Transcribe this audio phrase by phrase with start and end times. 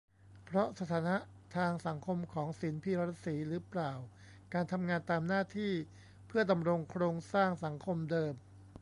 [0.45, 1.15] เพราะสถานะ
[1.55, 3.91] ทางสังคมของ ศิลป์ พีระศรี รึเปล่า
[4.53, 5.73] การทำงานตามหน้าที่
[6.27, 8.33] เพื่อดำรงโครงสร้างสังคมเดิม